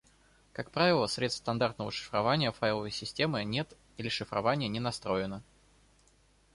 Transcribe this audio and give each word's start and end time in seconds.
Как 0.53 0.71
правило, 0.71 1.05
средств 1.05 1.41
стандартного 1.41 1.91
шифрования 1.91 2.51
файловой 2.51 2.89
системы 2.89 3.43
нет 3.43 3.77
или 3.99 4.09
шифрование 4.09 4.67
не 4.67 4.79
настроено 4.79 5.43